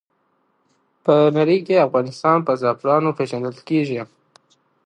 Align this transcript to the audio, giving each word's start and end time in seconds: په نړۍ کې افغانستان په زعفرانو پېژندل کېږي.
په 1.03 1.15
نړۍ 1.37 1.59
کې 1.65 1.85
افغانستان 1.87 2.37
په 2.47 2.51
زعفرانو 2.61 3.15
پېژندل 3.17 3.55
کېږي. 3.69 4.01